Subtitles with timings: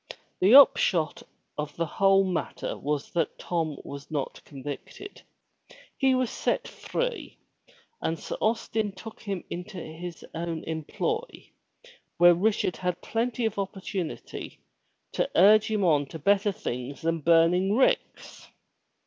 [0.39, 1.21] The upshot
[1.59, 5.21] of the whole matter was that Tom was not convicted.
[5.95, 7.37] He was set free
[8.01, 11.51] and Sir Austin took him into his own employ
[12.17, 14.57] where Richard had plenty of opportunity
[15.11, 18.47] to urge him on to better things than burning ricks.